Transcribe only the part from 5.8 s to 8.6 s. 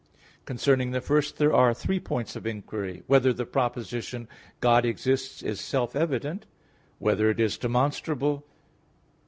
evident? (2) Whether it is demonstrable?